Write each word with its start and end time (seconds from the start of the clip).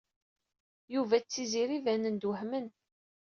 Yuba 0.93 1.15
d 1.19 1.25
Tiziri 1.31 1.79
banen-d 1.85 2.23
wehmen. 2.29 2.67